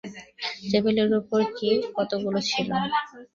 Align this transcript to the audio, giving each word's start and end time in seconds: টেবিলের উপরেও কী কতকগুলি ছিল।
টেবিলের 0.63 1.09
উপরেও 1.19 1.49
কী 1.57 1.67
কতকগুলি 1.95 2.41
ছিল। 2.49 2.69